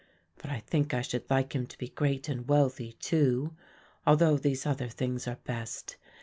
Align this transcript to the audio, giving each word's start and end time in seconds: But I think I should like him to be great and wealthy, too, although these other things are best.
But 0.37 0.49
I 0.49 0.59
think 0.61 0.95
I 0.95 1.03
should 1.03 1.29
like 1.29 1.53
him 1.53 1.67
to 1.67 1.77
be 1.77 1.89
great 1.89 2.27
and 2.27 2.47
wealthy, 2.47 2.93
too, 2.93 3.53
although 4.03 4.35
these 4.35 4.65
other 4.65 4.89
things 4.89 5.27
are 5.27 5.37
best. 5.45 5.95